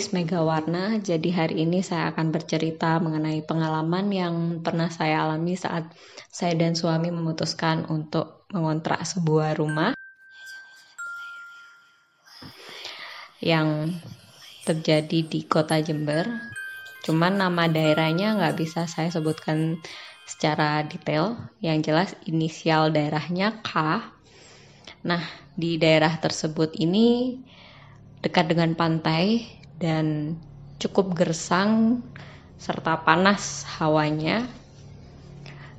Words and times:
saya 0.00 0.16
Risme 0.16 0.24
Gawarna. 0.24 0.96
Jadi 0.96 1.28
hari 1.28 1.68
ini 1.68 1.84
saya 1.84 2.08
akan 2.08 2.32
bercerita 2.32 2.96
mengenai 3.04 3.44
pengalaman 3.44 4.08
yang 4.08 4.34
pernah 4.64 4.88
saya 4.88 5.28
alami 5.28 5.60
saat 5.60 5.92
saya 6.32 6.56
dan 6.56 6.72
suami 6.72 7.12
memutuskan 7.12 7.84
untuk 7.84 8.48
mengontrak 8.48 9.04
sebuah 9.04 9.60
rumah 9.60 9.92
yang 13.44 13.92
terjadi 14.64 15.20
di 15.20 15.44
kota 15.44 15.84
Jember. 15.84 16.48
Cuman 17.04 17.36
nama 17.36 17.68
daerahnya 17.68 18.40
nggak 18.40 18.56
bisa 18.56 18.88
saya 18.88 19.12
sebutkan 19.12 19.84
secara 20.24 20.80
detail. 20.80 21.36
Yang 21.60 21.92
jelas 21.92 22.10
inisial 22.24 22.88
daerahnya 22.88 23.60
K. 23.60 24.00
Nah, 25.04 25.28
di 25.52 25.76
daerah 25.76 26.16
tersebut 26.16 26.72
ini 26.80 27.36
dekat 28.24 28.48
dengan 28.48 28.72
pantai 28.72 29.59
dan 29.80 30.36
cukup 30.76 31.16
gersang 31.16 32.04
serta 32.60 33.00
panas 33.00 33.64
hawanya. 33.80 34.44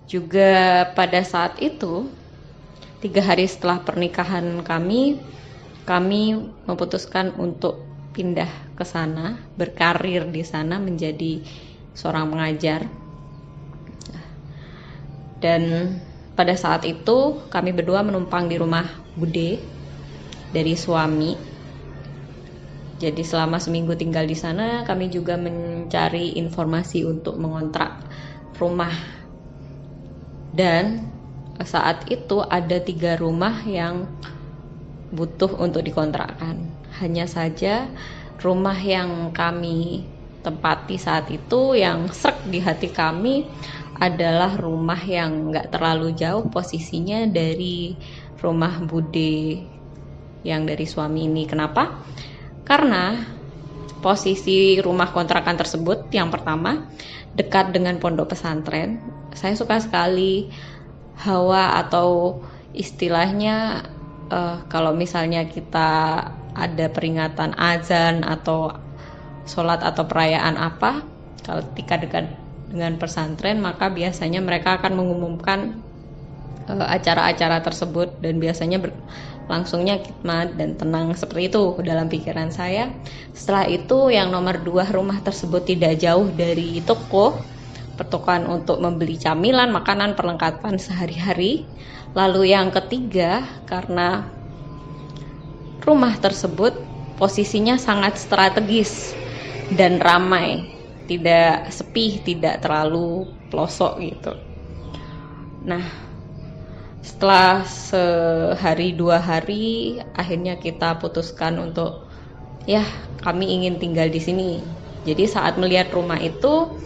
Juga 0.09 0.83
pada 0.91 1.21
saat 1.23 1.61
itu, 1.61 2.09
tiga 2.99 3.21
hari 3.23 3.47
setelah 3.47 3.79
pernikahan 3.85 4.59
kami, 4.65 5.21
kami 5.85 6.51
memutuskan 6.67 7.31
untuk 7.37 7.79
pindah 8.11 8.49
ke 8.75 8.83
sana, 8.83 9.39
berkarir 9.55 10.27
di 10.27 10.43
sana 10.43 10.81
menjadi 10.81 11.39
seorang 11.95 12.27
pengajar. 12.27 12.89
Dan 15.41 15.95
pada 16.37 16.53
saat 16.53 16.85
itu 16.85 17.49
kami 17.49 17.73
berdua 17.73 18.05
menumpang 18.05 18.45
di 18.49 18.57
rumah 18.61 18.85
Bude 19.17 19.57
dari 20.53 20.73
suami. 20.77 21.50
Jadi 23.01 23.25
selama 23.25 23.57
seminggu 23.57 23.97
tinggal 23.97 24.29
di 24.29 24.37
sana, 24.37 24.85
kami 24.85 25.09
juga 25.09 25.33
mencari 25.33 26.37
informasi 26.37 27.01
untuk 27.01 27.41
mengontrak 27.41 27.97
rumah. 28.61 28.93
Dan 30.53 31.09
saat 31.65 32.05
itu 32.13 32.45
ada 32.45 32.77
tiga 32.77 33.17
rumah 33.17 33.65
yang 33.65 34.05
butuh 35.09 35.57
untuk 35.57 35.81
dikontrakkan. 35.81 36.61
Hanya 37.01 37.25
saja 37.25 37.89
rumah 38.37 38.77
yang 38.77 39.33
kami 39.33 40.05
tempati 40.45 41.01
saat 41.01 41.29
itu 41.33 41.73
yang 41.73 42.05
srek 42.13 42.49
di 42.49 42.61
hati 42.61 42.89
kami 42.93 43.49
adalah 44.01 44.57
rumah 44.57 44.97
yang 45.01 45.53
nggak 45.53 45.73
terlalu 45.73 46.13
jauh 46.17 46.45
posisinya 46.49 47.25
dari 47.29 47.97
rumah 48.41 48.81
Bude 48.81 49.61
yang 50.41 50.65
dari 50.65 50.85
suami 50.89 51.29
ini. 51.29 51.45
Kenapa? 51.45 52.01
Karena 52.63 53.19
posisi 54.01 54.81
rumah 54.81 55.13
kontrakan 55.13 55.55
tersebut 55.55 56.09
yang 56.09 56.33
pertama 56.33 56.89
dekat 57.37 57.71
dengan 57.71 58.01
pondok 58.01 58.33
pesantren. 58.33 58.99
Saya 59.31 59.55
suka 59.55 59.79
sekali 59.79 60.51
hawa 61.21 61.79
atau 61.79 62.41
istilahnya 62.73 63.85
uh, 64.31 64.65
kalau 64.67 64.95
misalnya 64.95 65.45
kita 65.47 65.89
ada 66.51 66.85
peringatan 66.91 67.55
azan 67.55 68.25
atau 68.25 68.75
sholat 69.47 69.85
atau 69.85 70.03
perayaan 70.07 70.59
apa 70.59 71.03
kalau 71.45 71.63
ketika 71.73 71.95
dekat 72.01 72.25
dengan 72.71 72.95
pesantren 72.95 73.59
maka 73.59 73.91
biasanya 73.91 74.39
mereka 74.39 74.79
akan 74.79 74.95
mengumumkan 74.95 75.83
uh, 76.67 76.87
acara-acara 76.87 77.63
tersebut 77.63 78.19
dan 78.23 78.39
biasanya 78.39 78.79
langsungnya 79.51 79.99
khidmat 79.99 80.55
dan 80.55 80.79
tenang 80.79 81.11
seperti 81.11 81.51
itu 81.51 81.75
dalam 81.83 82.07
pikiran 82.07 82.55
saya. 82.55 82.87
Setelah 83.35 83.67
itu 83.67 84.07
yang 84.07 84.31
nomor 84.31 84.63
dua 84.63 84.87
rumah 84.87 85.19
tersebut 85.19 85.67
tidak 85.67 85.99
jauh 85.99 86.31
dari 86.31 86.79
toko. 86.87 87.35
Pertukaran 87.99 88.47
untuk 88.47 88.79
membeli 88.79 89.19
camilan 89.19 89.69
makanan 89.75 90.15
perlengkapan 90.15 90.79
sehari-hari. 90.79 91.67
Lalu 92.15 92.55
yang 92.55 92.71
ketiga 92.71 93.43
karena 93.67 94.25
rumah 95.83 96.15
tersebut 96.15 96.71
posisinya 97.19 97.75
sangat 97.75 98.17
strategis 98.17 99.13
dan 99.75 99.99
ramai, 100.01 100.71
tidak 101.05 101.69
sepi, 101.69 102.23
tidak 102.23 102.63
terlalu 102.63 103.29
pelosok 103.51 103.99
gitu. 104.01 104.33
Nah, 105.61 106.10
setelah 107.01 107.65
sehari 107.65 108.93
dua 108.93 109.17
hari, 109.17 109.97
akhirnya 110.13 110.61
kita 110.61 111.01
putuskan 111.01 111.57
untuk 111.57 112.05
ya 112.69 112.85
kami 113.25 113.57
ingin 113.57 113.81
tinggal 113.81 114.07
di 114.07 114.21
sini. 114.21 114.61
Jadi 115.01 115.25
saat 115.25 115.57
melihat 115.57 115.89
rumah 115.97 116.21
itu, 116.21 116.77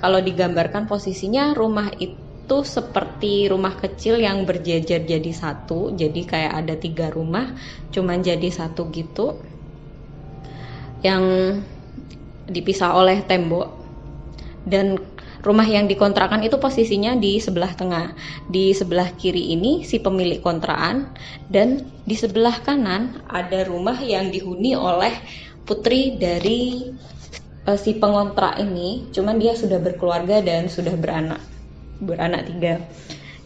kalau 0.00 0.18
digambarkan 0.18 0.88
posisinya 0.88 1.52
rumah 1.52 1.92
itu 2.00 2.56
seperti 2.64 3.46
rumah 3.52 3.76
kecil 3.78 4.18
yang 4.18 4.42
berjejer 4.48 5.06
jadi 5.06 5.30
satu 5.30 5.94
jadi 5.94 6.20
kayak 6.26 6.52
ada 6.64 6.74
tiga 6.74 7.06
rumah 7.12 7.54
cuman 7.94 8.24
jadi 8.24 8.48
satu 8.50 8.90
gitu 8.90 9.38
yang 11.04 11.22
dipisah 12.50 12.96
oleh 12.96 13.22
tembok 13.22 13.70
dan 14.66 14.98
rumah 15.40 15.64
yang 15.64 15.88
dikontrakan 15.88 16.44
itu 16.44 16.60
posisinya 16.60 17.16
di 17.16 17.40
sebelah 17.40 17.72
tengah. 17.72 18.12
Di 18.48 18.76
sebelah 18.76 19.12
kiri 19.16 19.56
ini 19.56 19.84
si 19.84 20.00
pemilik 20.00 20.40
kontrakan 20.40 21.12
dan 21.48 21.88
di 22.04 22.16
sebelah 22.16 22.60
kanan 22.60 23.24
ada 23.28 23.64
rumah 23.64 23.96
yang 24.00 24.28
dihuni 24.28 24.76
oleh 24.76 25.12
putri 25.64 26.16
dari 26.16 26.92
uh, 27.64 27.78
si 27.78 27.96
pengontrak 27.96 28.60
ini. 28.60 29.08
Cuman 29.12 29.40
dia 29.40 29.56
sudah 29.56 29.80
berkeluarga 29.80 30.44
dan 30.44 30.68
sudah 30.68 30.94
beranak 30.96 31.40
beranak 32.00 32.48
tiga. 32.48 32.80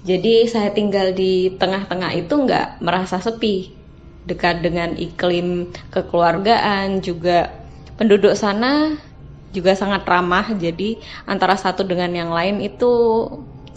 Jadi 0.04 0.44
saya 0.46 0.68
tinggal 0.70 1.16
di 1.16 1.56
tengah-tengah 1.56 2.12
itu 2.12 2.34
nggak 2.34 2.84
merasa 2.84 3.18
sepi. 3.18 3.72
Dekat 4.24 4.64
dengan 4.64 4.96
iklim 4.96 5.68
kekeluargaan 5.92 7.04
juga 7.04 7.52
penduduk 8.00 8.32
sana 8.32 8.96
juga 9.54 9.78
sangat 9.78 10.02
ramah. 10.02 10.50
Jadi 10.58 10.98
antara 11.24 11.54
satu 11.54 11.86
dengan 11.86 12.10
yang 12.10 12.34
lain 12.34 12.58
itu 12.58 12.90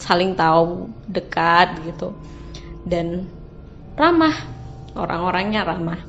saling 0.02 0.34
tahu 0.34 0.90
dekat 1.06 1.78
gitu. 1.86 2.12
Dan 2.82 3.30
ramah. 3.94 4.34
Orang-orangnya 4.98 5.62
ramah. 5.62 6.00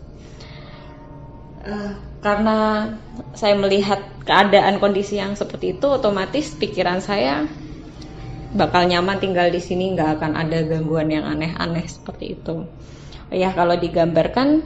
Uh, 1.62 1.94
karena 2.20 2.90
saya 3.38 3.54
melihat 3.56 4.02
keadaan 4.26 4.82
kondisi 4.82 5.22
yang 5.22 5.38
seperti 5.38 5.78
itu 5.78 5.88
otomatis 5.88 6.52
pikiran 6.56 7.00
saya 7.00 7.48
bakal 8.50 8.90
nyaman 8.90 9.22
tinggal 9.22 9.48
di 9.54 9.62
sini 9.62 9.94
nggak 9.94 10.20
akan 10.20 10.34
ada 10.34 10.66
gangguan 10.66 11.14
yang 11.14 11.26
aneh-aneh 11.26 11.86
seperti 11.86 12.34
itu. 12.34 12.66
Ya 13.30 13.54
kalau 13.54 13.78
digambarkan 13.78 14.66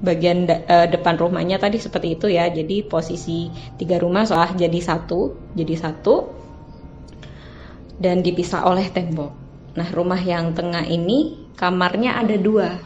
bagian 0.00 0.48
de 0.48 0.64
uh, 0.64 0.88
depan 0.88 1.20
rumahnya 1.20 1.60
tadi 1.60 1.76
seperti 1.76 2.16
itu 2.16 2.26
ya. 2.32 2.48
Jadi 2.48 2.84
posisi 2.84 3.52
tiga 3.76 4.00
rumah 4.00 4.24
soal 4.24 4.56
jadi 4.56 4.80
satu 4.80 5.52
jadi 5.52 5.76
satu 5.76 6.14
dan 8.00 8.24
dipisah 8.24 8.64
oleh 8.64 8.88
tembok. 8.88 9.32
Nah 9.76 9.88
rumah 9.92 10.18
yang 10.18 10.56
tengah 10.56 10.88
ini 10.88 11.52
kamarnya 11.54 12.16
ada 12.16 12.36
dua. 12.40 12.80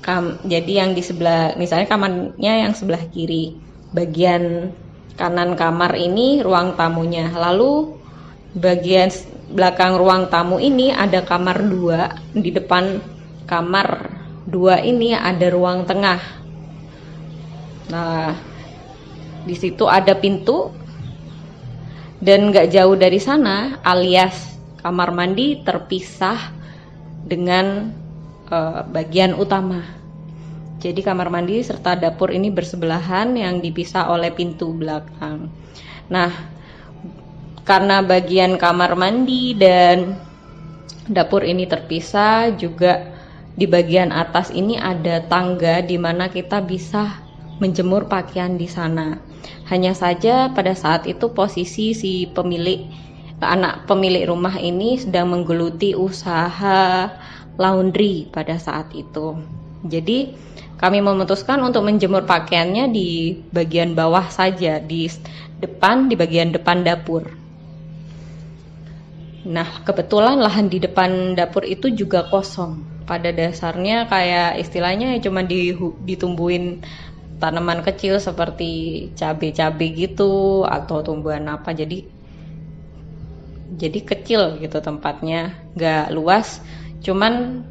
Kam 0.00 0.38
jadi 0.46 0.84
yang 0.84 0.90
di 0.94 1.02
sebelah 1.02 1.58
misalnya 1.58 1.90
kamarnya 1.90 2.54
yang 2.64 2.72
sebelah 2.72 3.02
kiri. 3.10 3.58
Bagian 3.94 4.74
kanan 5.18 5.58
kamar 5.58 5.98
ini 5.98 6.38
ruang 6.42 6.78
tamunya. 6.78 7.34
Lalu 7.34 7.98
bagian 8.54 9.10
belakang 9.50 9.98
ruang 9.98 10.30
tamu 10.30 10.62
ini 10.62 10.94
ada 10.94 11.26
kamar 11.26 11.66
dua. 11.66 12.14
Di 12.30 12.54
depan 12.54 13.02
kamar 13.50 14.12
dua 14.46 14.78
ini 14.84 15.16
ada 15.16 15.50
ruang 15.50 15.88
tengah 15.88 16.43
nah 17.92 18.32
di 19.44 19.52
situ 19.52 19.84
ada 19.84 20.16
pintu 20.16 20.72
dan 22.24 22.48
nggak 22.48 22.72
jauh 22.72 22.96
dari 22.96 23.20
sana 23.20 23.76
alias 23.84 24.56
kamar 24.80 25.12
mandi 25.12 25.60
terpisah 25.64 26.52
dengan 27.24 27.88
uh, 28.52 28.84
bagian 28.84 29.32
utama. 29.32 29.80
Jadi 30.80 31.00
kamar 31.00 31.32
mandi 31.32 31.64
serta 31.64 31.96
dapur 31.96 32.28
ini 32.28 32.52
bersebelahan 32.52 33.32
yang 33.32 33.64
dipisah 33.64 34.12
oleh 34.12 34.28
pintu 34.28 34.76
belakang. 34.76 35.48
Nah 36.12 36.28
karena 37.64 38.04
bagian 38.04 38.60
kamar 38.60 38.92
mandi 38.92 39.56
dan 39.56 40.20
dapur 41.08 41.40
ini 41.40 41.64
terpisah 41.64 42.52
juga 42.52 43.16
di 43.56 43.64
bagian 43.64 44.12
atas 44.12 44.52
ini 44.52 44.76
ada 44.76 45.24
tangga 45.24 45.80
di 45.80 45.96
mana 45.96 46.28
kita 46.28 46.60
bisa 46.60 47.23
menjemur 47.64 48.04
pakaian 48.04 48.60
di 48.60 48.68
sana. 48.68 49.16
Hanya 49.72 49.96
saja 49.96 50.52
pada 50.52 50.76
saat 50.76 51.08
itu 51.08 51.32
posisi 51.32 51.96
si 51.96 52.28
pemilik 52.28 52.84
anak 53.40 53.84
pemilik 53.84 54.28
rumah 54.28 54.56
ini 54.60 55.00
sedang 55.00 55.32
menggeluti 55.32 55.96
usaha 55.96 57.08
laundry 57.56 58.28
pada 58.28 58.60
saat 58.60 58.92
itu. 58.92 59.36
Jadi 59.84 60.32
kami 60.80 61.00
memutuskan 61.00 61.60
untuk 61.60 61.84
menjemur 61.84 62.24
pakaiannya 62.24 62.92
di 62.92 63.36
bagian 63.52 63.96
bawah 63.96 64.28
saja, 64.28 64.80
di 64.80 65.08
depan, 65.60 66.08
di 66.08 66.14
bagian 66.16 66.52
depan 66.52 66.84
dapur. 66.84 67.24
Nah, 69.44 69.84
kebetulan 69.84 70.40
lahan 70.40 70.72
di 70.72 70.80
depan 70.80 71.36
dapur 71.36 71.68
itu 71.68 71.92
juga 71.92 72.24
kosong. 72.32 72.80
Pada 73.04 73.28
dasarnya 73.28 74.08
kayak 74.08 74.56
istilahnya 74.64 75.20
cuma 75.20 75.44
ditumbuhin 75.44 76.80
tanaman 77.42 77.82
kecil 77.82 78.22
seperti 78.22 79.10
cabai-cabai 79.18 79.88
gitu 79.94 80.62
atau 80.66 81.02
tumbuhan 81.02 81.46
apa. 81.50 81.74
Jadi 81.74 82.06
jadi 83.74 83.98
kecil 84.06 84.62
gitu 84.62 84.78
tempatnya, 84.78 85.54
nggak 85.74 86.14
luas. 86.14 86.62
Cuman 87.02 87.64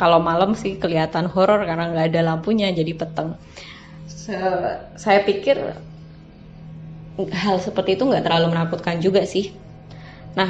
kalau 0.00 0.16
malam 0.16 0.56
sih 0.56 0.80
kelihatan 0.80 1.28
horor 1.28 1.68
karena 1.68 1.92
nggak 1.92 2.06
ada 2.16 2.20
lampunya 2.32 2.72
jadi 2.72 2.96
peteng. 2.96 3.36
Se 4.08 4.32
saya 4.96 5.20
pikir 5.28 5.60
hal 7.20 7.56
seperti 7.60 8.00
itu 8.00 8.08
nggak 8.08 8.24
terlalu 8.24 8.56
menakutkan 8.56 8.96
juga 9.04 9.28
sih. 9.28 9.52
Nah 10.32 10.48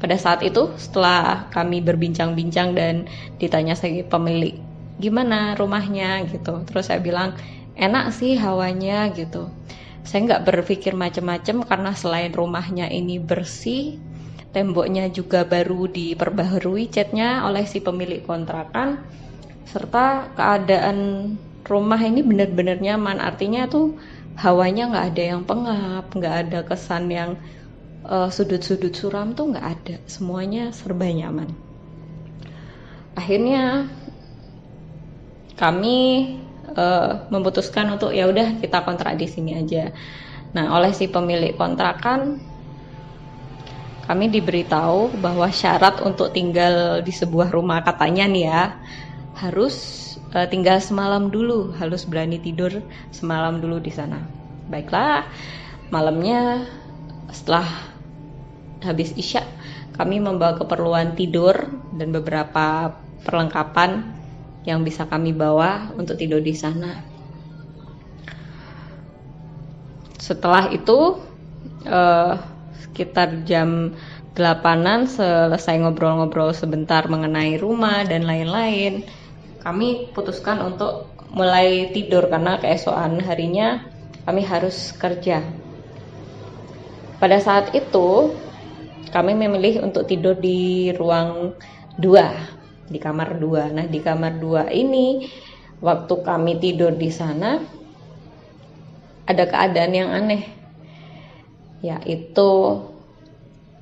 pada 0.00 0.16
saat 0.16 0.40
itu 0.46 0.70
setelah 0.78 1.50
kami 1.50 1.82
berbincang-bincang 1.82 2.72
dan 2.72 3.10
ditanya 3.36 3.74
saya 3.74 4.06
pemilik 4.06 4.56
gimana 5.02 5.58
rumahnya? 5.58 6.22
gitu. 6.30 6.62
Terus 6.68 6.86
saya 6.86 7.02
bilang 7.02 7.34
enak 7.80 8.12
sih 8.12 8.36
hawanya 8.36 9.08
gitu. 9.16 9.48
Saya 10.04 10.28
nggak 10.28 10.44
berpikir 10.44 10.92
macam-macam 10.92 11.64
karena 11.64 11.90
selain 11.96 12.32
rumahnya 12.32 12.92
ini 12.92 13.16
bersih 13.16 13.96
temboknya 14.52 15.08
juga 15.08 15.46
baru 15.48 15.88
diperbaharui 15.88 16.90
catnya 16.92 17.46
oleh 17.46 17.64
si 17.64 17.78
pemilik 17.80 18.20
kontrakan 18.26 19.00
serta 19.70 20.34
keadaan 20.34 20.98
rumah 21.64 22.00
ini 22.02 22.20
benar-benar 22.20 22.82
nyaman. 22.82 23.22
Artinya 23.22 23.70
tuh 23.70 23.96
hawanya 24.36 24.90
nggak 24.90 25.06
ada 25.14 25.22
yang 25.36 25.42
pengap 25.46 26.04
nggak 26.12 26.34
ada 26.46 26.58
kesan 26.66 27.08
yang 27.08 27.30
uh, 28.04 28.28
sudut-sudut 28.28 28.92
suram 28.92 29.32
tuh 29.32 29.54
nggak 29.54 29.66
ada. 29.66 29.96
Semuanya 30.10 30.74
serba 30.74 31.06
nyaman. 31.06 31.54
Akhirnya 33.14 33.86
kami 35.54 36.40
uh, 36.74 37.26
memutuskan 37.30 37.90
untuk 37.94 38.10
ya 38.14 38.26
udah 38.26 38.58
kita 38.58 38.82
kontrak 38.82 39.16
di 39.16 39.26
sini 39.26 39.58
aja 39.58 39.94
nah 40.50 40.74
oleh 40.74 40.90
si 40.90 41.06
pemilik 41.06 41.54
kontrakan 41.54 42.42
kami 44.10 44.26
diberitahu 44.26 45.22
bahwa 45.22 45.46
syarat 45.54 46.02
untuk 46.02 46.34
tinggal 46.34 46.98
di 47.06 47.14
sebuah 47.14 47.54
rumah 47.54 47.86
katanya 47.86 48.26
nih 48.26 48.44
ya 48.50 48.62
harus 49.38 49.76
uh, 50.34 50.46
tinggal 50.50 50.82
semalam 50.82 51.30
dulu, 51.30 51.74
harus 51.78 52.04
berani 52.06 52.42
tidur 52.42 52.82
semalam 53.14 53.62
dulu 53.62 53.78
di 53.78 53.92
sana. 53.94 54.20
Baiklah, 54.70 55.26
malamnya 55.94 56.66
setelah 57.30 57.66
habis 58.82 59.14
isya 59.14 59.46
kami 59.94 60.18
membawa 60.18 60.56
keperluan 60.56 61.12
tidur 61.14 61.54
dan 61.92 62.10
beberapa 62.10 62.96
perlengkapan 63.20 64.19
yang 64.64 64.84
bisa 64.84 65.08
kami 65.08 65.32
bawa 65.32 65.92
untuk 65.96 66.20
tidur 66.20 66.44
di 66.44 66.52
sana. 66.52 67.00
Setelah 70.20 70.68
itu 70.70 71.16
uh, 71.88 72.34
sekitar 72.84 73.44
jam 73.48 73.96
delapanan 74.36 75.10
selesai 75.10 75.82
ngobrol-ngobrol 75.82 76.54
sebentar 76.54 77.04
mengenai 77.10 77.58
rumah 77.58 78.06
dan 78.06 78.24
lain-lain 78.24 79.04
kami 79.60 80.08
putuskan 80.14 80.62
untuk 80.64 81.10
mulai 81.34 81.90
tidur 81.92 82.30
karena 82.30 82.56
keesokan 82.56 83.20
harinya 83.20 83.84
kami 84.24 84.46
harus 84.46 84.94
kerja 84.96 85.42
pada 87.20 87.36
saat 87.42 87.74
itu 87.76 88.32
kami 89.10 89.34
memilih 89.34 89.84
untuk 89.84 90.06
tidur 90.06 90.38
di 90.38 90.94
ruang 90.94 91.52
dua 91.98 92.32
di 92.90 92.98
kamar 92.98 93.38
dua. 93.38 93.70
Nah 93.70 93.86
di 93.86 94.02
kamar 94.02 94.42
dua 94.42 94.66
ini 94.66 95.30
waktu 95.78 96.14
kami 96.26 96.58
tidur 96.58 96.92
di 96.98 97.08
sana 97.14 97.62
ada 99.24 99.44
keadaan 99.46 99.92
yang 99.94 100.10
aneh 100.10 100.42
yaitu 101.80 102.50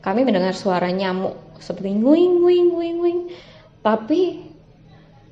kami 0.05 0.23
mendengar 0.23 0.55
suara 0.55 0.93
nyamuk 0.93 1.35
seperti 1.59 1.97
nguing 1.97 2.45
nguing 2.45 2.67
nguing 2.71 2.97
nguing. 3.01 3.21
Tapi 3.83 4.21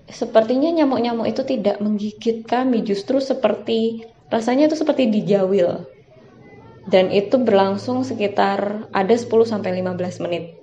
sepertinya 0.08 0.72
nyamuk-nyamuk 0.72 1.28
itu 1.28 1.44
tidak 1.44 1.78
menggigit 1.78 2.48
kami 2.48 2.82
justru 2.82 3.20
seperti 3.20 4.08
rasanya 4.32 4.72
itu 4.72 4.80
seperti 4.80 5.12
dijawil. 5.12 5.86
Dan 6.86 7.10
itu 7.10 7.36
berlangsung 7.42 8.06
sekitar 8.06 8.86
ada 8.94 9.14
10 9.14 9.26
sampai 9.42 9.82
15 9.82 10.22
menit 10.22 10.55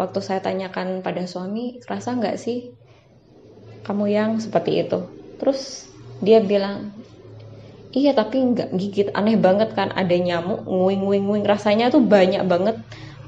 waktu 0.00 0.18
saya 0.24 0.40
tanyakan 0.40 1.04
pada 1.04 1.24
suami 1.28 1.80
rasa 1.84 2.16
nggak 2.16 2.36
sih 2.40 2.72
kamu 3.82 4.04
yang 4.12 4.30
seperti 4.38 4.86
itu? 4.86 5.04
Terus 5.42 5.90
dia 6.22 6.38
bilang 6.38 6.94
Iya 7.92 8.16
tapi 8.16 8.40
nggak 8.40 8.72
gigit. 8.72 9.08
Aneh 9.12 9.36
banget 9.36 9.76
kan 9.76 9.92
ada 9.92 10.16
nyamuk 10.16 10.64
nguing 10.64 11.04
nguing 11.04 11.24
nguing. 11.28 11.44
Rasanya 11.44 11.92
tuh 11.92 12.00
banyak 12.00 12.40
banget 12.48 12.80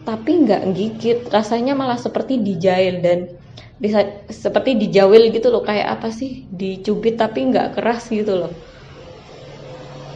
tapi 0.09 0.41
nggak 0.41 0.73
gigit. 0.73 1.19
Rasanya 1.29 1.77
malah 1.77 2.01
seperti 2.01 2.41
dijail 2.41 3.05
dan 3.05 3.29
bisa 3.77 4.25
seperti 4.33 4.81
dijawil 4.81 5.29
gitu 5.37 5.53
loh. 5.53 5.61
Kayak 5.61 6.01
apa 6.01 6.09
sih? 6.09 6.49
Dicubit 6.49 7.21
tapi 7.21 7.45
nggak 7.53 7.77
keras 7.77 8.09
gitu 8.09 8.41
loh. 8.41 8.53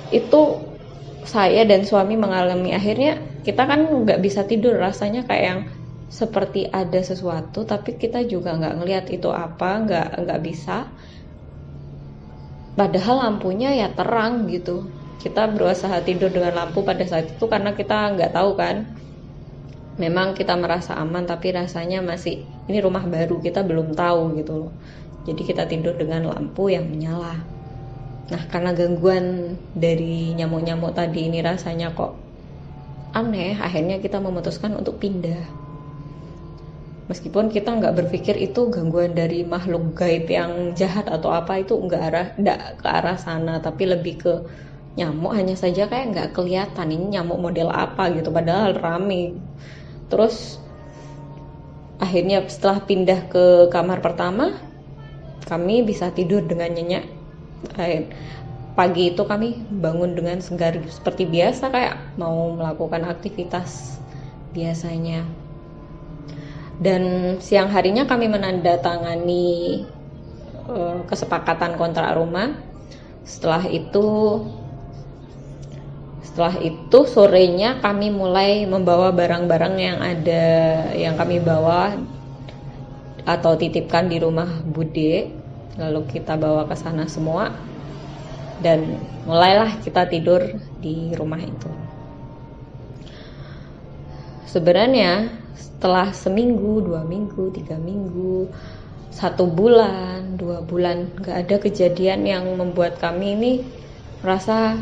Itu 0.08 0.64
saya 1.28 1.68
dan 1.68 1.84
suami 1.84 2.16
mengalami. 2.16 2.72
Akhirnya 2.72 3.20
kita 3.44 3.68
kan 3.68 3.84
nggak 3.84 4.24
bisa 4.24 4.48
tidur. 4.48 4.80
Rasanya 4.80 5.28
kayak 5.28 5.44
yang 5.44 5.60
seperti 6.08 6.64
ada 6.64 7.04
sesuatu 7.04 7.68
tapi 7.68 8.00
kita 8.00 8.24
juga 8.24 8.56
nggak 8.56 8.74
ngelihat 8.80 9.06
itu 9.12 9.28
apa 9.28 9.84
nggak 9.84 10.08
nggak 10.24 10.40
bisa. 10.40 10.88
Padahal 12.74 13.28
lampunya 13.28 13.76
ya 13.76 13.92
terang 13.92 14.48
gitu. 14.48 14.88
Kita 15.18 15.50
berusaha 15.50 15.98
tidur 16.06 16.30
dengan 16.30 16.54
lampu 16.64 16.80
pada 16.86 17.02
saat 17.04 17.36
itu 17.36 17.44
karena 17.44 17.76
kita 17.76 18.16
nggak 18.16 18.32
tahu 18.32 18.56
kan. 18.56 18.88
Memang 19.98 20.32
kita 20.32 20.54
merasa 20.54 20.94
aman 20.96 21.26
tapi 21.26 21.52
rasanya 21.52 22.00
masih 22.00 22.46
ini 22.70 22.78
rumah 22.78 23.02
baru 23.02 23.42
kita 23.42 23.66
belum 23.66 23.92
tahu 23.92 24.38
gitu 24.40 24.52
loh. 24.66 24.72
Jadi 25.26 25.42
kita 25.44 25.68
tidur 25.68 25.98
dengan 25.98 26.32
lampu 26.32 26.70
yang 26.70 26.88
menyala. 26.88 27.36
Nah 28.30 28.42
karena 28.48 28.72
gangguan 28.72 29.58
dari 29.76 30.32
nyamuk-nyamuk 30.38 30.94
tadi 30.96 31.28
ini 31.28 31.42
rasanya 31.44 31.92
kok 31.92 32.28
aneh 33.08 33.56
akhirnya 33.56 33.98
kita 34.04 34.20
memutuskan 34.20 34.76
untuk 34.76 35.00
pindah 35.00 35.67
meskipun 37.08 37.48
kita 37.48 37.72
nggak 37.72 37.96
berpikir 38.04 38.36
itu 38.36 38.68
gangguan 38.68 39.16
dari 39.16 39.42
makhluk 39.42 39.96
gaib 39.96 40.28
yang 40.28 40.76
jahat 40.76 41.08
atau 41.08 41.32
apa 41.32 41.64
itu 41.64 41.74
nggak 41.74 42.02
arah 42.12 42.26
nggak 42.36 42.60
ke 42.84 42.88
arah 42.88 43.16
sana 43.16 43.58
tapi 43.64 43.88
lebih 43.88 44.14
ke 44.20 44.34
nyamuk. 45.00 45.32
Hanya 45.32 45.56
saja 45.56 45.88
kayak 45.88 46.06
nggak 46.12 46.28
kelihatan 46.36 46.92
ini 46.92 47.18
nyamuk 47.18 47.40
model 47.40 47.72
apa 47.72 48.12
gitu 48.12 48.28
padahal 48.28 48.76
rame. 48.76 49.40
Terus 50.12 50.60
akhirnya 51.98 52.44
setelah 52.46 52.84
pindah 52.84 53.20
ke 53.32 53.72
kamar 53.72 54.04
pertama 54.04 54.54
kami 55.48 55.80
bisa 55.86 56.12
tidur 56.12 56.44
dengan 56.44 56.76
nyenyak. 56.76 57.08
Pagi 58.78 59.10
itu 59.10 59.26
kami 59.26 59.58
bangun 59.82 60.14
dengan 60.14 60.38
segar 60.38 60.78
seperti 60.86 61.26
biasa 61.26 61.66
kayak 61.74 62.14
mau 62.14 62.54
melakukan 62.54 63.02
aktivitas 63.10 63.98
biasanya 64.54 65.26
dan 66.78 67.02
siang 67.42 67.74
harinya 67.74 68.06
kami 68.06 68.30
menandatangani 68.30 69.82
uh, 70.70 71.02
kesepakatan 71.10 71.74
kontrak 71.74 72.14
rumah. 72.14 72.54
Setelah 73.26 73.66
itu 73.66 74.06
setelah 76.22 76.54
itu 76.62 76.98
sorenya 77.10 77.82
kami 77.82 78.14
mulai 78.14 78.62
membawa 78.62 79.10
barang-barang 79.10 79.74
yang 79.74 79.98
ada 79.98 80.46
yang 80.94 81.18
kami 81.18 81.42
bawa 81.42 81.98
atau 83.26 83.58
titipkan 83.58 84.06
di 84.06 84.22
rumah 84.22 84.62
Bude. 84.62 85.34
Lalu 85.74 86.00
kita 86.06 86.38
bawa 86.38 86.70
ke 86.70 86.78
sana 86.78 87.10
semua. 87.10 87.50
Dan 88.58 89.02
mulailah 89.26 89.82
kita 89.82 90.06
tidur 90.06 90.42
di 90.82 91.14
rumah 91.14 91.38
itu. 91.38 91.70
Sebenarnya 94.46 95.30
setelah 95.58 96.14
seminggu 96.14 96.86
dua 96.86 97.02
minggu 97.02 97.50
tiga 97.50 97.74
minggu 97.74 98.46
satu 99.10 99.50
bulan 99.50 100.38
dua 100.38 100.62
bulan 100.62 101.10
nggak 101.18 101.36
ada 101.42 101.56
kejadian 101.58 102.22
yang 102.22 102.46
membuat 102.54 103.02
kami 103.02 103.34
ini 103.34 103.52
merasa 104.22 104.78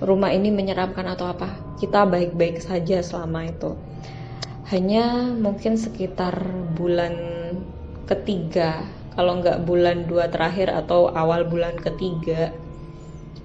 rumah 0.00 0.32
ini 0.32 0.52
menyeramkan 0.52 1.08
atau 1.08 1.32
apa. 1.32 1.56
Kita 1.80 2.04
baik-baik 2.08 2.60
saja 2.60 3.00
selama 3.00 3.48
itu. 3.48 3.76
Hanya 4.66 5.30
mungkin 5.36 5.78
sekitar 5.78 6.42
bulan 6.74 7.14
ketiga 8.10 8.82
kalau 9.14 9.40
nggak 9.40 9.62
bulan 9.64 10.04
dua 10.10 10.28
terakhir 10.28 10.68
atau 10.68 11.08
awal 11.08 11.46
bulan 11.46 11.78
ketiga 11.78 12.52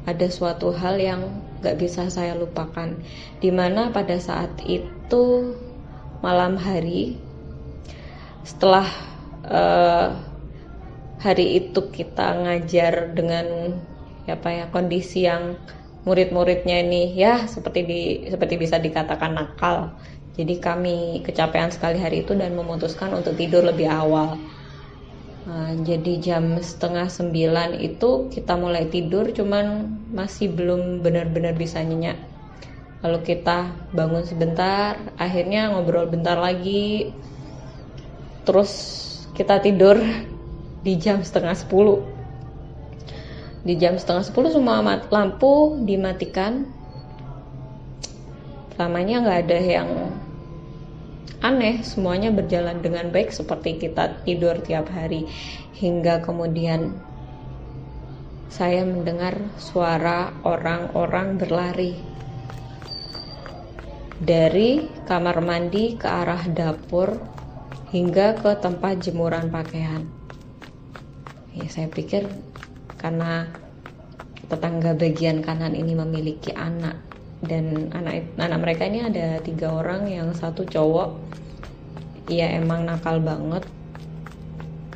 ada 0.04 0.28
suatu 0.28 0.74
hal 0.74 0.98
yang 0.98 1.22
nggak 1.62 1.78
bisa 1.78 2.10
saya 2.10 2.34
lupakan. 2.34 2.98
Di 3.38 3.54
mana 3.54 3.94
pada 3.94 4.18
saat 4.18 4.50
itu 4.66 5.54
malam 6.22 6.58
hari. 6.58 7.18
Setelah 8.46 8.88
uh, 9.46 10.18
hari 11.22 11.62
itu 11.62 11.90
kita 11.90 12.42
ngajar 12.42 13.13
dengan 13.13 13.78
apa 14.30 14.50
ya 14.54 14.66
kondisi 14.70 15.25
yang 15.25 15.58
murid-muridnya 16.01 16.82
ini 16.82 17.13
ya 17.13 17.46
seperti 17.46 17.80
di 17.86 18.01
seperti 18.30 18.56
bisa 18.58 18.78
dikatakan 18.78 19.38
nakal. 19.38 19.94
Jadi 20.32 20.63
kami 20.63 21.22
kecapean 21.28 21.70
sekali 21.70 22.00
hari 22.00 22.24
itu 22.24 22.34
dan 22.34 22.56
memutuskan 22.56 23.12
untuk 23.12 23.36
tidur 23.36 23.68
lebih 23.68 23.92
awal. 23.92 24.40
Nah, 25.42 25.74
jadi 25.82 26.22
jam 26.22 26.62
setengah 26.62 27.10
sembilan 27.10 27.82
itu 27.82 28.30
kita 28.30 28.56
mulai 28.56 28.88
tidur 28.88 29.34
cuman 29.34 29.90
masih 30.13 30.54
belum 30.54 31.01
benar-benar 31.01 31.58
bisa 31.58 31.82
nyenyak 31.82 32.30
lalu 33.01 33.20
kita 33.25 33.74
bangun 33.98 34.22
sebentar 34.22 34.98
akhirnya 35.17 35.74
ngobrol 35.74 36.05
bentar 36.05 36.38
lagi. 36.38 37.10
Terus 38.46 38.72
kita 39.34 39.62
tidur 39.62 39.98
di 40.86 40.93
jam 40.98 41.25
setengah 41.25 41.58
sepuluh. 41.58 42.05
Di 43.62 43.77
jam 43.77 43.98
setengah 43.98 44.25
sepuluh 44.25 44.50
semua 44.53 44.81
lampu 45.10 45.81
dimatikan. 45.86 46.65
Selamanya 48.74 49.22
nggak 49.22 49.39
ada 49.46 49.60
yang 49.62 49.89
aneh 51.41 51.81
semuanya 51.86 52.34
berjalan 52.34 52.81
dengan 52.81 53.10
baik 53.13 53.29
seperti 53.29 53.77
kita 53.77 54.25
tidur 54.25 54.58
tiap 54.62 54.89
hari. 54.89 55.29
Hingga 55.77 56.22
kemudian 56.25 56.98
saya 58.50 58.86
mendengar 58.86 59.38
suara 59.58 60.34
orang-orang 60.46 61.38
berlari 61.38 61.93
dari 64.22 64.86
kamar 65.10 65.42
mandi 65.42 65.98
ke 65.98 66.06
arah 66.06 66.46
dapur 66.46 67.18
hingga 67.90 68.38
ke 68.38 68.54
tempat 68.62 69.01
jemuran 69.01 69.50
pakaian. 69.50 70.06
Ya, 71.58 71.66
saya 71.66 71.90
pikir 71.90 72.30
karena 73.01 73.50
tetangga 74.46 74.94
bagian 74.94 75.42
kanan 75.42 75.74
ini 75.74 75.98
memiliki 75.98 76.54
anak 76.54 77.01
dan 77.42 77.90
anak 77.98 78.30
anak 78.38 78.60
mereka 78.62 78.86
ini 78.86 79.10
ada 79.10 79.42
tiga 79.42 79.74
orang 79.74 80.06
yang 80.06 80.30
satu 80.38 80.70
cowok. 80.70 81.18
Ya 82.30 82.46
emang 82.54 82.86
nakal 82.86 83.18
banget. 83.25 83.66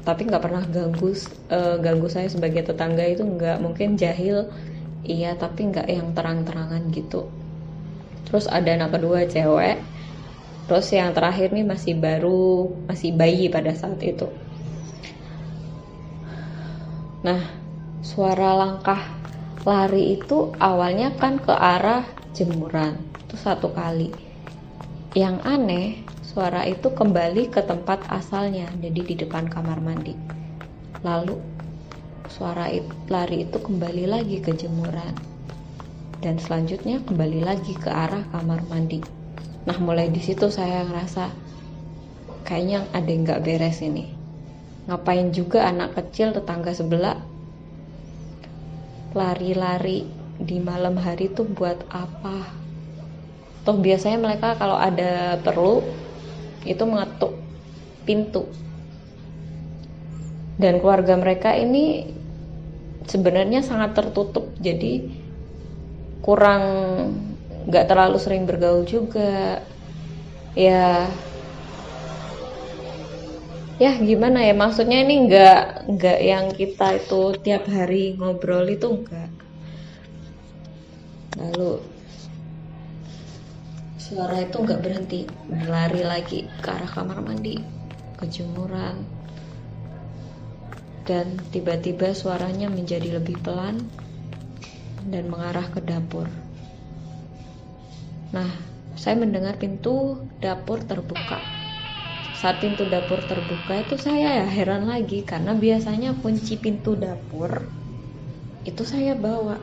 Tapi 0.05 0.29
nggak 0.29 0.44
pernah 0.46 0.62
ganggu 0.70 1.17
uh, 1.50 1.82
ganggu 1.82 2.13
saya 2.13 2.29
sebagai 2.29 2.62
tetangga 2.62 3.01
itu 3.01 3.25
nggak 3.25 3.58
mungkin 3.58 3.98
jahil. 3.98 4.53
Iya 5.01 5.34
tapi 5.34 5.74
nggak 5.74 5.89
yang 5.89 6.13
terang-terangan 6.13 6.94
gitu 6.94 7.25
terus 8.25 8.50
ada 8.50 8.74
anak 8.74 8.98
kedua 8.98 9.24
cewek. 9.29 9.77
Terus 10.65 10.89
yang 10.89 11.13
terakhir 11.13 11.53
nih 11.53 11.62
masih 11.62 11.94
baru 11.94 12.74
masih 12.89 13.13
bayi 13.13 13.53
pada 13.53 13.70
saat 13.77 14.01
itu. 14.01 14.25
Nah 17.22 17.41
suara 18.01 18.58
langkah 18.58 19.01
lari 19.62 20.17
itu 20.17 20.53
awalnya 20.58 21.13
kan 21.13 21.38
ke 21.38 21.53
arah 21.53 22.05
jemuran. 22.34 22.98
Itu 23.25 23.38
satu 23.38 23.70
kali. 23.74 24.10
Yang 25.13 25.38
aneh 25.46 25.88
suara 26.25 26.65
itu 26.65 26.91
kembali 26.91 27.53
ke 27.53 27.62
tempat 27.62 28.10
asalnya 28.10 28.65
jadi 28.82 29.01
di 29.05 29.15
depan 29.22 29.46
kamar 29.46 29.77
mandi. 29.79 30.17
Lalu 31.05 31.38
suara 32.25 32.74
itu, 32.74 32.89
lari 33.05 33.46
itu 33.46 33.62
kembali 33.62 34.10
lagi 34.10 34.41
ke 34.41 34.50
jemuran 34.58 35.34
dan 36.24 36.39
selanjutnya 36.39 37.03
kembali 37.03 37.43
lagi 37.43 37.75
ke 37.75 37.89
arah 37.91 38.24
kamar 38.31 38.63
mandi. 38.72 39.00
Nah 39.65 39.77
mulai 39.81 40.12
di 40.13 40.22
situ 40.22 40.48
saya 40.53 40.86
ngerasa 40.86 41.34
kayaknya 42.45 42.86
ada 42.93 43.10
yang 43.10 43.22
nggak 43.25 43.43
beres 43.43 43.81
ini. 43.81 44.13
Ngapain 44.86 45.34
juga 45.34 45.65
anak 45.65 45.98
kecil 45.98 46.29
tetangga 46.29 46.69
sebelah 46.75 47.17
lari-lari 49.15 50.05
di 50.38 50.62
malam 50.62 51.00
hari 51.00 51.31
tuh 51.31 51.48
buat 51.48 51.79
apa? 51.89 52.45
Toh 53.65 53.81
biasanya 53.81 54.22
mereka 54.22 54.53
kalau 54.60 54.77
ada 54.77 55.41
perlu 55.41 55.81
itu 56.67 56.84
mengetuk 56.86 57.34
pintu. 58.05 58.45
Dan 60.55 60.79
keluarga 60.79 61.17
mereka 61.17 61.57
ini 61.57 62.13
sebenarnya 63.10 63.65
sangat 63.65 63.98
tertutup. 63.98 64.53
Jadi 64.62 65.14
kurang 66.24 66.63
nggak 67.65 67.88
terlalu 67.89 68.17
sering 68.22 68.48
bergaul 68.48 68.86
juga. 68.88 69.63
Ya 70.55 71.12
ya 73.75 73.91
gimana 74.00 74.39
ya 74.39 74.55
maksudnya 74.55 75.03
ini 75.03 75.27
nggak 75.27 75.91
nggak 76.00 76.19
yang 76.24 76.48
kita 76.55 76.95
itu 76.95 77.36
tiap 77.43 77.67
hari 77.67 78.15
ngobrol 78.15 78.63
itu 78.72 78.88
enggak 78.88 79.27
lalu 81.36 81.84
suara 84.00 84.48
itu 84.48 84.55
nggak 84.63 84.79
berhenti 84.79 85.27
berlari 85.51 86.07
lagi 86.07 86.48
ke 86.63 86.69
arah 86.72 86.88
kamar 86.88 87.19
mandi 87.19 87.60
kejemuran 88.15 89.03
dan 91.03 91.36
tiba-tiba 91.51 92.15
suaranya 92.15 92.72
menjadi 92.72 93.19
lebih 93.19 93.36
pelan 93.43 93.84
dan 95.05 95.29
mengarah 95.29 95.69
ke 95.69 95.79
dapur 95.81 96.27
nah 98.33 98.50
saya 98.97 99.15
mendengar 99.15 99.55
pintu 99.55 100.19
dapur 100.41 100.81
terbuka 100.81 101.39
saat 102.35 102.59
pintu 102.59 102.83
dapur 102.89 103.21
terbuka 103.24 103.85
itu 103.85 103.95
saya 103.95 104.43
ya 104.43 104.47
heran 104.50 104.89
lagi 104.89 105.24
karena 105.24 105.55
biasanya 105.55 106.17
kunci 106.19 106.59
pintu 106.59 107.00
dapur 107.00 107.63
itu 108.65 108.83
saya 108.83 109.13
bawa 109.13 109.62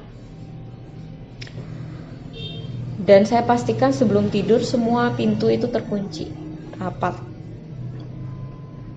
dan 3.02 3.26
saya 3.26 3.42
pastikan 3.42 3.90
sebelum 3.90 4.30
tidur 4.30 4.62
semua 4.62 5.10
pintu 5.18 5.50
itu 5.50 5.66
terkunci 5.66 6.30
rapat. 6.78 7.18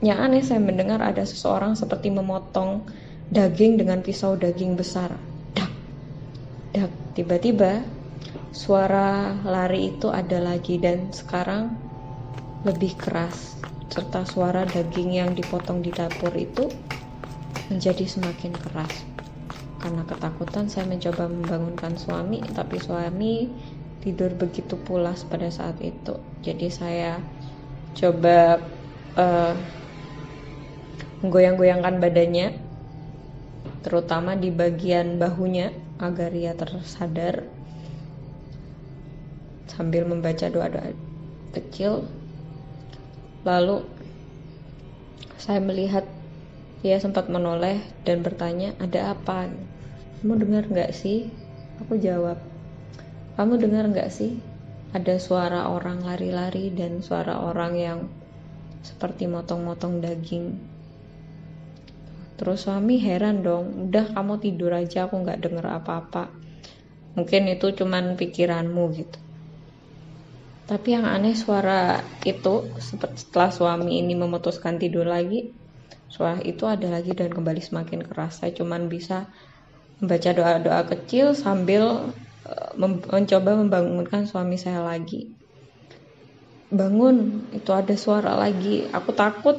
Yang 0.05 0.19
aneh 0.21 0.43
saya 0.45 0.61
mendengar 0.61 1.01
ada 1.01 1.25
seseorang 1.25 1.73
seperti 1.73 2.13
memotong 2.13 2.85
daging 3.33 3.81
dengan 3.81 4.05
pisau 4.05 4.37
daging 4.37 4.77
besar. 4.77 5.17
Dak, 6.75 6.91
dak. 6.91 6.93
Tiba-tiba 7.15 7.79
suara 8.51 9.31
lari 9.47 9.95
itu 9.95 10.11
ada 10.11 10.43
lagi 10.43 10.75
dan 10.75 11.07
sekarang 11.15 11.71
lebih 12.67 12.99
keras 12.99 13.55
serta 13.87 14.27
suara 14.27 14.67
daging 14.67 15.15
yang 15.15 15.31
dipotong 15.31 15.79
di 15.79 15.95
dapur 15.95 16.35
itu 16.35 16.67
menjadi 17.71 18.03
semakin 18.03 18.51
keras. 18.51 18.91
Karena 19.79 20.03
ketakutan 20.03 20.67
saya 20.67 20.83
mencoba 20.91 21.31
membangunkan 21.31 21.95
suami, 21.95 22.43
tapi 22.51 22.75
suami 22.83 23.47
tidur 24.05 24.29
begitu 24.37 24.77
pulas 24.77 25.25
pada 25.25 25.49
saat 25.49 25.81
itu 25.81 26.13
jadi 26.45 26.69
saya 26.69 27.11
coba 27.97 28.61
uh, 29.17 29.57
menggoyang-goyangkan 31.25 31.97
badannya 31.97 32.53
terutama 33.81 34.37
di 34.37 34.53
bagian 34.53 35.17
bahunya 35.17 35.73
agar 35.99 36.31
ia 36.35 36.55
tersadar 36.55 37.47
sambil 39.67 40.07
membaca 40.07 40.47
doa-doa 40.47 40.91
kecil 41.55 42.07
lalu 43.47 43.83
saya 45.35 45.59
melihat 45.59 46.07
ia 46.83 46.99
sempat 46.99 47.27
menoleh 47.31 47.79
dan 48.03 48.23
bertanya 48.23 48.75
ada 48.81 49.15
apa 49.15 49.51
kamu 50.21 50.33
dengar 50.41 50.63
nggak 50.67 50.91
sih 50.91 51.29
aku 51.79 51.99
jawab 51.99 52.39
kamu 53.35 53.59
dengar 53.59 53.91
nggak 53.91 54.15
sih? 54.15 54.39
Ada 54.95 55.19
suara 55.19 55.67
orang 55.67 56.07
lari-lari 56.07 56.71
dan 56.71 57.03
suara 57.03 57.35
orang 57.35 57.75
yang 57.75 57.99
seperti 58.79 59.27
motong-motong 59.27 59.99
daging. 59.99 60.55
Terus 62.35 62.67
suami 62.67 62.99
heran 62.99 63.41
dong, 63.41 63.89
udah 63.89 64.11
kamu 64.11 64.43
tidur 64.43 64.75
aja 64.75 65.07
aku 65.07 65.23
nggak 65.23 65.39
denger 65.39 65.65
apa-apa. 65.79 66.31
Mungkin 67.15 67.47
itu 67.47 67.71
cuman 67.71 68.19
pikiranmu 68.19 68.83
gitu. 68.95 69.19
Tapi 70.65 70.97
yang 70.97 71.05
aneh 71.05 71.37
suara 71.37 72.01
itu 72.25 72.73
setelah 72.81 73.53
suami 73.53 74.01
ini 74.01 74.17
memutuskan 74.17 74.81
tidur 74.81 75.07
lagi, 75.07 75.53
suara 76.11 76.41
itu 76.43 76.65
ada 76.67 76.91
lagi 76.91 77.15
dan 77.15 77.31
kembali 77.31 77.61
semakin 77.61 78.03
keras. 78.03 78.43
Saya 78.43 78.51
cuman 78.51 78.91
bisa 78.91 79.29
membaca 80.03 80.29
doa-doa 80.35 80.81
kecil 80.91 81.37
sambil 81.37 82.11
mencoba 82.77 83.57
membangunkan 83.57 84.29
suami 84.29 84.59
saya 84.59 84.83
lagi 84.83 85.33
bangun 86.69 87.47
itu 87.55 87.71
ada 87.71 87.95
suara 87.95 88.35
lagi 88.35 88.85
aku 88.91 89.11
takut 89.15 89.57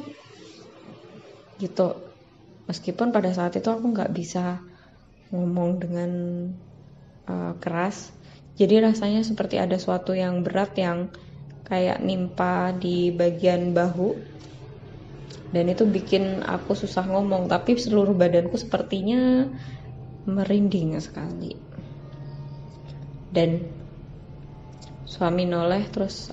gitu 1.57 2.06
meskipun 2.67 3.15
pada 3.15 3.31
saat 3.31 3.55
itu 3.55 3.67
aku 3.67 3.95
nggak 3.95 4.11
bisa 4.13 4.61
ngomong 5.31 5.81
dengan 5.81 6.11
uh, 7.27 7.55
keras 7.59 8.11
jadi 8.59 8.83
rasanya 8.83 9.25
seperti 9.25 9.59
ada 9.59 9.75
suatu 9.79 10.13
yang 10.13 10.45
berat 10.45 10.77
yang 10.77 11.09
kayak 11.67 11.99
nimpa 11.99 12.71
di 12.75 13.11
bagian 13.11 13.75
bahu 13.75 14.37
dan 15.51 15.71
itu 15.71 15.87
bikin 15.87 16.43
aku 16.43 16.75
susah 16.75 17.07
ngomong. 17.07 17.47
Tapi 17.47 17.79
seluruh 17.79 18.11
badanku 18.11 18.59
sepertinya 18.59 19.47
merinding 20.27 20.99
sekali. 20.99 21.55
Dan 23.31 23.63
suami 25.07 25.47
noleh 25.47 25.87
terus 25.87 26.31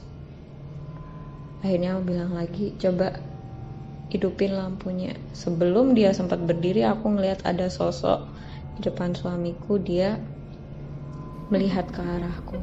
akhirnya 1.62 1.96
aku 1.96 2.02
bilang 2.10 2.32
lagi 2.34 2.74
coba 2.76 3.16
hidupin 4.12 4.56
lampunya. 4.56 5.16
Sebelum 5.32 5.96
dia 5.96 6.12
sempat 6.12 6.42
berdiri 6.42 6.84
aku 6.84 7.16
ngelihat 7.16 7.44
ada 7.46 7.70
sosok 7.70 8.28
di 8.78 8.88
depan 8.88 9.16
suamiku. 9.16 9.80
Dia 9.80 10.20
melihat 11.48 11.88
ke 11.92 12.00
arahku. 12.00 12.60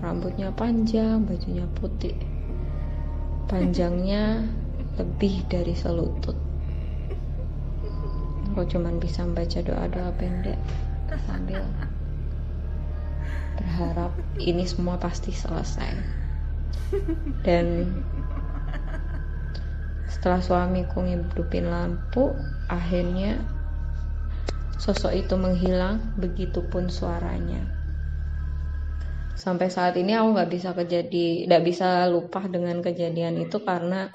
Rambutnya 0.00 0.48
panjang 0.52 1.24
bajunya 1.28 1.68
putih. 1.76 2.16
Panjangnya 3.46 4.48
lebih 4.96 5.44
dari 5.48 5.76
selutut. 5.76 6.36
Aku 8.50 8.66
cuman 8.66 8.98
bisa 8.98 9.22
baca 9.30 9.62
doa-doa 9.62 10.10
pendek 10.18 10.58
sambil 11.26 11.62
berharap 13.60 14.12
ini 14.40 14.64
semua 14.64 14.96
pasti 14.96 15.30
selesai. 15.30 15.92
Dan 17.46 17.86
setelah 20.20 20.44
suamiku 20.44 21.00
ngidupin 21.00 21.72
lampu 21.72 22.36
akhirnya 22.68 23.40
sosok 24.76 25.16
itu 25.16 25.34
menghilang 25.40 26.12
begitupun 26.20 26.92
suaranya 26.92 27.64
sampai 29.40 29.72
saat 29.72 29.96
ini 29.96 30.12
aku 30.12 30.36
nggak 30.36 30.50
bisa 30.52 30.76
kejadi 30.76 31.48
nggak 31.48 31.64
bisa 31.64 32.04
lupa 32.12 32.44
dengan 32.44 32.84
kejadian 32.84 33.40
itu 33.40 33.64
karena 33.64 34.12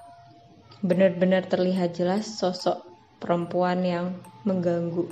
benar-benar 0.86 1.50
terlihat 1.50 1.98
jelas 1.98 2.38
sosok 2.38 2.86
perempuan 3.18 3.82
yang 3.82 4.06
mengganggu. 4.46 5.10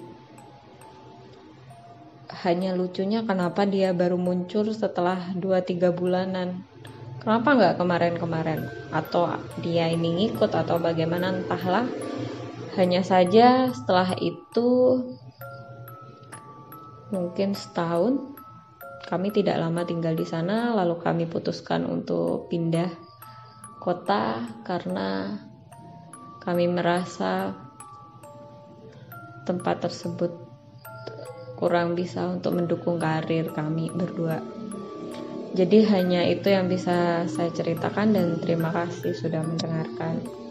Hanya 2.45 2.77
lucunya 2.77 3.25
kenapa 3.25 3.65
dia 3.65 3.89
baru 3.89 4.21
muncul 4.21 4.69
setelah 4.69 5.33
2-3 5.33 5.89
bulanan. 5.89 6.61
Kenapa 7.21 7.49
nggak 7.53 7.75
kemarin-kemarin? 7.77 8.65
Atau 8.89 9.29
dia 9.61 9.91
ini 9.91 10.17
ngikut 10.17 10.49
atau 10.49 10.81
bagaimana 10.81 11.35
entahlah. 11.35 11.85
Hanya 12.73 13.05
saja 13.05 13.69
setelah 13.69 14.17
itu 14.17 14.97
mungkin 17.13 17.53
setahun 17.53 18.33
kami 19.05 19.29
tidak 19.29 19.61
lama 19.61 19.85
tinggal 19.85 20.17
di 20.17 20.25
sana 20.25 20.73
lalu 20.73 20.97
kami 20.97 21.29
putuskan 21.29 21.85
untuk 21.85 22.49
pindah 22.49 22.89
kota 23.77 24.41
karena 24.65 25.37
kami 26.41 26.65
merasa 26.65 27.53
tempat 29.45 29.85
tersebut 29.85 30.33
kurang 31.59 31.93
bisa 31.93 32.25
untuk 32.27 32.57
mendukung 32.57 32.99
karir 32.99 33.51
kami 33.51 33.91
berdua. 33.93 34.62
Jadi 35.53 35.85
hanya 35.85 36.25
itu 36.25 36.49
yang 36.49 36.65
bisa 36.65 37.29
saya 37.29 37.53
ceritakan 37.53 38.09
dan 38.09 38.41
terima 38.41 38.73
kasih 38.73 39.13
sudah 39.13 39.45
mendengarkan. 39.45 40.42